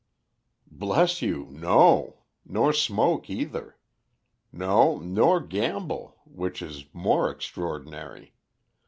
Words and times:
"Bless 0.71 1.21
you, 1.21 1.45
no. 1.51 2.23
Nor 2.43 2.73
smoke 2.73 3.29
either. 3.29 3.77
No, 4.51 4.97
nor 4.97 5.39
gamble, 5.39 6.17
which 6.25 6.63
is 6.63 6.85
more 6.91 7.29
extraordinary. 7.29 8.33